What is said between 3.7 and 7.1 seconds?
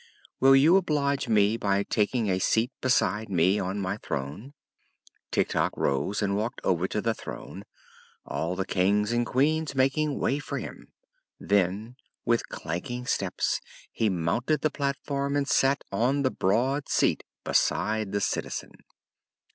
my throne?" Tik Tok rose and walked over to